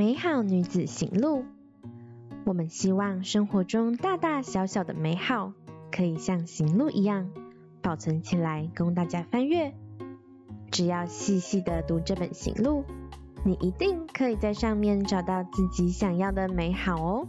[0.00, 1.44] 美好女子行路，
[2.46, 5.52] 我们希望生活中大大小小的美好，
[5.92, 7.28] 可以像行路一样
[7.82, 9.74] 保存起来，供大家翻阅。
[10.70, 12.86] 只要细细的读这本行路，
[13.44, 17.28] 你一定可以在上面找到自己想要的美好哦。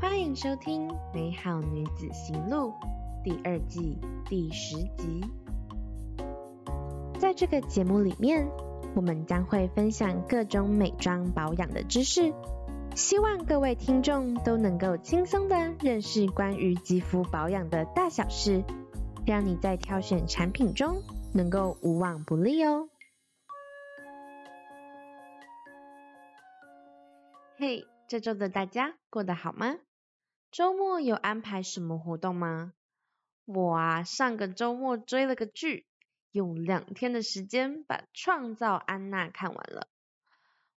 [0.00, 2.72] 欢迎收听《美好女子行路》
[3.22, 5.22] 第二季第十集。
[7.18, 8.48] 在这个节目里面，
[8.94, 12.34] 我们将会分享各种美妆保养的知识，
[12.94, 18.64] 希望各位听众都能够轻松的认识关于肌肤保养的大小事，
[19.24, 22.88] 让你在挑选产品中能够无往不利哦。
[27.56, 29.76] 嘿，这周的大家过得好吗？
[30.50, 32.72] 周末有安排什么活动吗？
[33.46, 35.86] 我啊，上个周末追了个剧。
[36.32, 39.88] 用两天的时间把《创造安娜》看完了。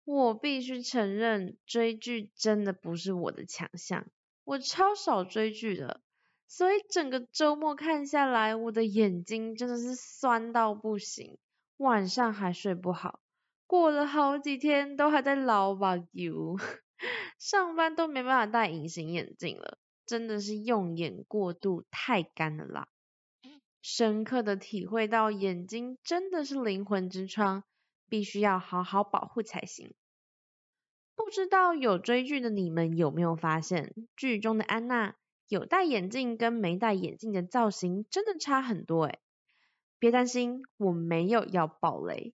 [0.05, 4.07] 我必须承认，追剧真的不是我的强项，
[4.45, 6.01] 我超少追剧的，
[6.49, 11.39] 所以整个周末看下来，我的眼睛真的是酸到不行，
[11.77, 13.21] 晚上还睡不好，
[13.67, 16.57] 过了好几天都还在老把油，
[17.39, 22.89] 上班都没办法戴隐形眼镜了，真的是用眼过度太干了啦。
[23.83, 27.65] 深刻的体会到眼睛真的是灵魂之窗，
[28.09, 29.95] 必须要好好保护才行。
[31.15, 35.17] 不知道有追剧的你们有没有发现，剧中的安娜
[35.49, 39.19] 有戴眼镜跟没戴眼镜的造型真的差很多诶。
[39.99, 42.33] 别担心，我没有要爆雷，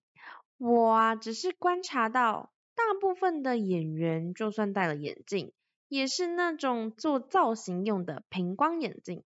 [0.57, 5.51] 我啊只是观察到，大部分的演员就算戴了眼镜，
[5.89, 9.23] 也是那种做造型用的平光眼镜。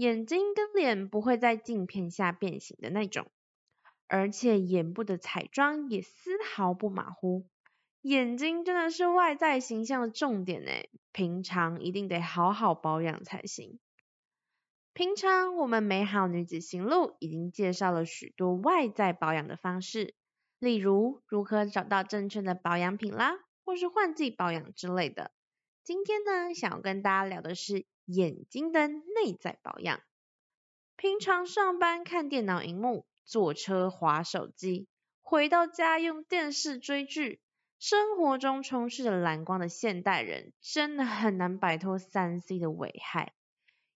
[0.00, 3.30] 眼睛跟脸不会在镜片下变形的那种，
[4.08, 7.46] 而且眼部的彩妆也丝毫不马虎。
[8.00, 13.78] 眼睛真的是外在形象的重点诶，平常一定得好好保养才行。
[14.94, 20.14] 平常我们美好女子行路已经介绍了许多外在保养的方式，
[20.58, 23.34] 例如如何找到正确的保养品啦，
[23.66, 25.30] 或是换季保养之类的。
[25.84, 27.84] 今天呢，想要跟大家聊的是。
[28.12, 30.00] 眼睛的内在保养，
[30.96, 34.88] 平常上班看电脑荧幕，坐车滑手机，
[35.22, 37.40] 回到家用电视追剧，
[37.78, 43.32] 生活中充斥着蓝光的现代人，真的很难摆脱三 C 的危害。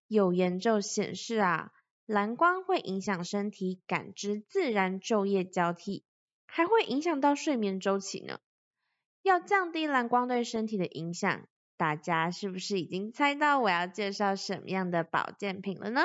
[0.07, 1.73] 有研究显示啊，
[2.07, 6.05] 蓝光会影响身体感知自然昼夜交替，
[6.47, 8.39] 还会影响到睡眠周期呢。
[9.23, 11.49] 要降低蓝光对身体的影响。
[11.77, 16.03] 大家是不是已经猜到我要介绍什么样的保健品了呢？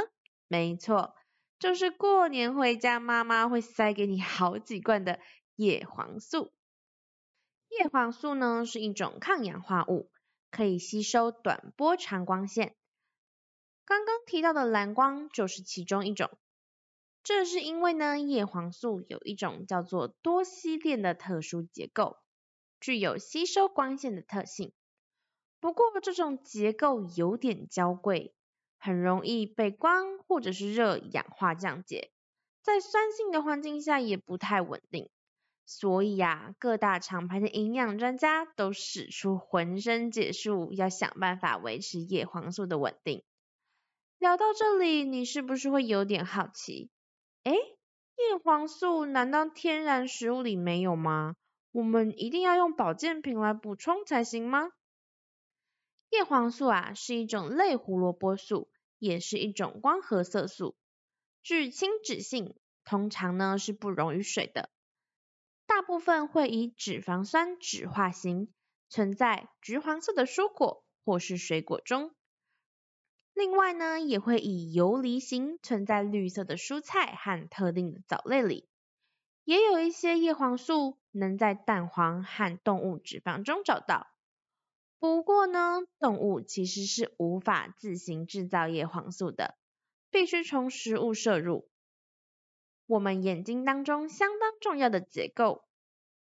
[0.48, 1.16] 没错，
[1.60, 5.20] 就是过年回家妈妈会塞给你好几罐的
[5.56, 6.52] 叶黄素。
[7.70, 10.10] 叶黄素呢，是一种抗氧化物，
[10.50, 12.76] 可以吸收短波长光线。
[13.86, 16.32] 刚刚提到的蓝光就是其中一种。
[17.22, 22.18] 这是因为呢，叶黄素有一种叫做多烯链的特殊结构，
[22.80, 24.74] 具有吸收光线的特性。
[25.60, 28.34] 不过这种结构有点娇贵，
[28.78, 32.12] 很容易被光或者是热氧化降解，
[32.62, 35.10] 在酸性的环境下也不太稳定。
[35.66, 43.24] 所以啊，各大厂牌的营养专家都使出浑身解数，要想办法维持叶黄素的稳定。
[44.18, 46.90] 聊到这里，你是不是会有点好奇？
[47.44, 51.36] 诶，叶黄素难道天然食物里没有吗？
[51.72, 54.70] 我们一定要用保健品来补充才行吗？
[56.10, 60.76] 叶黄素啊，是一种类胡萝卜素，也是一种光合色素，
[61.44, 64.70] 具亲脂性，通常呢是不溶于水的，
[65.68, 68.52] 大部分会以脂肪酸酯化型，
[68.90, 72.16] 存在橘黄色的蔬果或是水果中，
[73.34, 78.68] 另外呢也会以游离型，存在绿色的蔬菜和特定的藻类里，
[79.44, 84.09] 也有一些叶黄素能在蛋黄和动物脂肪中找到。
[85.00, 89.56] 不过呢，动物其实是无法自行制造叶黄素的，
[90.12, 91.70] 必须从食物摄入。
[92.86, 95.64] 我们眼睛当中相当重要的结构，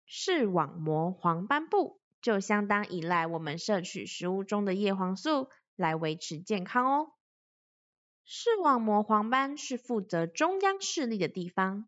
[0.06, 7.14] 视网膜黄斑部，就相当依赖我们摄取食物中的叶黄素来维持健康哦。
[8.26, 11.88] 视网膜黄斑是负责中央视力的地方，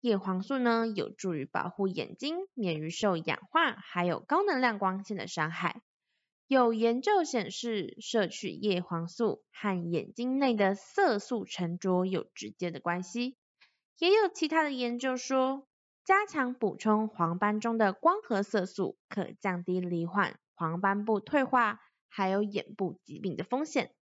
[0.00, 5.82] 叶黄素呢，有助于保护眼睛免于受氧化还有高能量光线的伤害。
[6.50, 13.36] 有研究显示，摄取叶黄素和眼睛内的色素沉着有直接的关系。
[14.00, 15.68] 也有其他的研究说，
[16.04, 23.94] 加强补充黄斑中的光合色素，可降低罹患黄斑部退化还有眼部疾病的风险。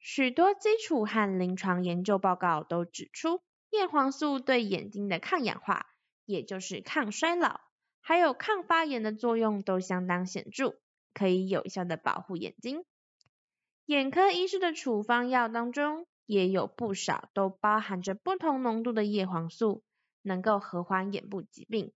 [0.00, 3.40] 许多基础和临床研究报告都指出，
[3.70, 5.86] 叶黄素对眼睛的抗氧化，
[6.24, 7.60] 也就是抗衰老，
[8.00, 10.74] 还有抗发炎的作用都相当显著，
[11.16, 12.84] 可以有效的保护眼睛。
[13.86, 19.82] 眼科医师的处方药当中，也有不少都包含着不同浓度的叶黄素，
[20.20, 21.92] 能够和缓眼部疾病，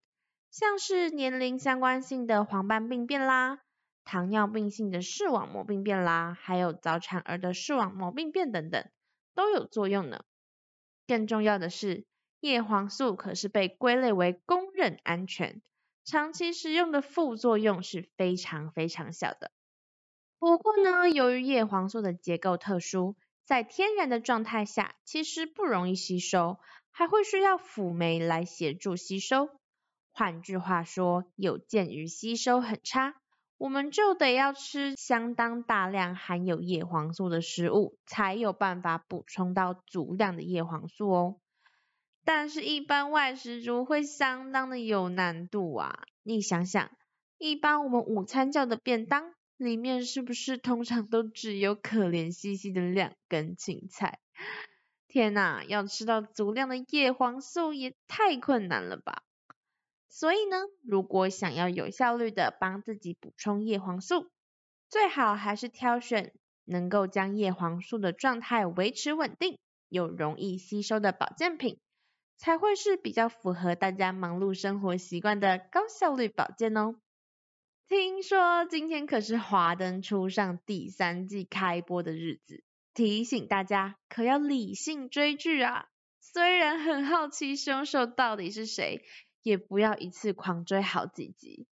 [0.51, 3.61] 像是年龄相关性的黄斑病变啦，
[4.05, 8.89] 糖尿病性的视网膜病变啦，还有早产儿的视网膜病变等等，
[9.35, 10.25] 都有作用呢。
[11.07, 12.07] 更重要的是，
[12.39, 15.61] 叶黄素可是被归类为公认安全，
[16.11, 19.53] 长期使用的副作用是非常非常小的。
[20.41, 23.15] 不过呢，由于叶黄素的结构特殊，
[23.45, 26.59] 在天然的状态下，其实不容易吸收，
[26.91, 29.51] 还会需要辅酶来协助吸收。
[30.11, 33.15] 换句话说，有鉴于吸收很差，
[33.57, 41.41] 我们就得要吃相当大量含有叶黄素的食物，才有办法补充到足量的叶黄素哦。
[42.25, 46.05] 但是，一般外食族会相当的有难度啊！
[46.23, 46.91] 你想想，
[47.39, 49.35] 一般我们午餐叫的便当。
[49.57, 54.19] 里面是不是通常都只有可怜兮兮的两根青菜？
[55.07, 59.23] 天呐，要吃到足量的叶黄素也太困难了吧！
[60.09, 64.31] 所以呢，如果想要有效率的帮自己补充叶黄素，
[64.89, 66.33] 最好还是挑选
[66.65, 69.59] 能够将叶黄素的状态维持稳定
[69.91, 71.79] 又容易吸收的保健品，
[72.41, 76.95] 才会是比较符合大家忙碌生活习惯的高效率保健哦。
[77.87, 82.65] 听说今天可是《华灯初上》第三季开播的日子，
[82.95, 85.89] 提醒大家可要理性追剧啊！
[86.19, 89.05] 虽然很好奇凶手到底是谁，
[89.43, 91.67] 也不要一次狂追好几集。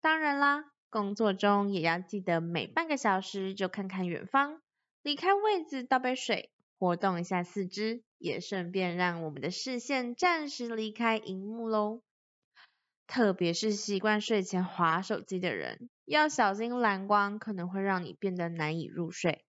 [0.00, 4.60] 当然啦，工作中也要记得每半个小时就看看远方，
[5.02, 6.50] 离开位子倒杯水，
[6.82, 12.02] 活动一下四肢，也顺便让我们的视线暂时离开荧幕喽。
[13.06, 19.44] 特别是习惯睡前滑手机的人，要小心蓝光可能会让你变得难以入睡。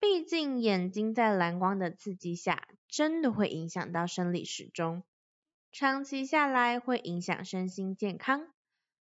[0.00, 5.02] 毕竟眼睛在蓝光的刺激下，真的会影响到生理时钟，
[5.72, 8.48] 长期下来会影响身心健康。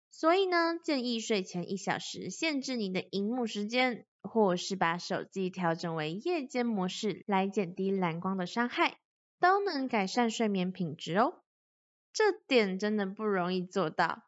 [0.10, 8.98] 所以呢，建议睡前一小时限制你的荧幕时间，或是把手机调整为夜间模式，来减低蓝光的伤害，
[9.40, 11.42] 都能改善睡眠品质哦。
[12.14, 14.24] 这点真的不容易做到，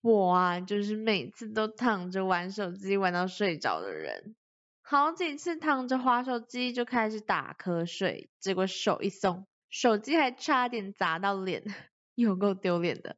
[0.00, 4.36] 我啊就是每次都躺着玩手机玩到睡着的人，
[4.82, 11.64] 好几次躺着滑手机就开始打瞌睡，结果手一松，手机还差点砸到脸，
[12.14, 13.16] 有够丢脸的。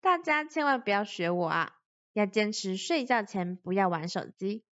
[0.00, 1.72] 大家千万不要学我啊，
[2.12, 4.64] 要坚持睡觉前不要玩手机。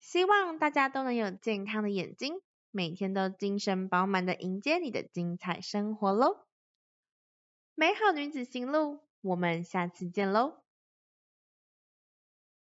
[0.00, 6.46] 希望大家都能有健康的眼睛，每天都精神饱满的迎接你的精彩生活喽。
[7.74, 10.62] 美好女子行路，我们下次见喽。